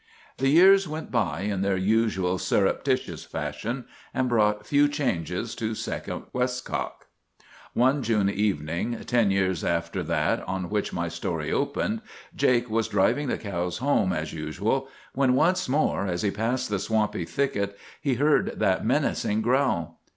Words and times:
"The 0.39 0.47
years 0.49 0.87
went 0.87 1.11
by 1.11 1.41
in 1.41 1.61
their 1.61 1.77
usual 1.77 2.39
surreptitious 2.39 3.23
fashion, 3.23 3.85
and 4.15 4.27
brought 4.29 4.65
few 4.65 4.87
changes 4.87 5.53
to 5.57 5.75
Second 5.75 6.23
Westcock. 6.33 7.05
One 7.73 8.01
June 8.01 8.27
evening, 8.27 8.97
ten 9.05 9.29
years 9.29 9.63
after 9.63 10.01
that 10.01 10.41
on 10.47 10.71
which 10.71 10.91
my 10.91 11.07
story 11.07 11.51
opened, 11.53 12.01
Jake 12.35 12.67
was 12.67 12.87
driving 12.87 13.27
the 13.27 13.37
cows 13.37 13.77
home 13.77 14.11
as 14.11 14.33
usual, 14.33 14.87
when 15.13 15.35
once 15.35 15.69
more, 15.69 16.07
as 16.07 16.23
he 16.23 16.31
passed 16.31 16.71
the 16.71 16.79
swampy 16.79 17.23
thicket, 17.25 17.77
he 18.01 18.15
heard 18.15 18.53
that 18.57 18.83
menacing 18.83 19.43
growl. 19.43 20.01